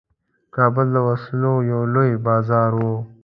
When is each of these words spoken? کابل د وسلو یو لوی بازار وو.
کابل 0.55 0.87
د 0.95 0.97
وسلو 1.07 1.53
یو 1.71 1.81
لوی 1.93 2.11
بازار 2.27 2.71
وو. 2.79 2.95